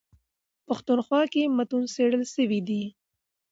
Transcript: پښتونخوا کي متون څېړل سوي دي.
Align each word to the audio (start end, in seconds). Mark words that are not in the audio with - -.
پښتونخوا 0.67 1.21
کي 1.33 1.41
متون 1.57 1.83
څېړل 1.93 2.23
سوي 2.35 2.59
دي. 2.67 2.83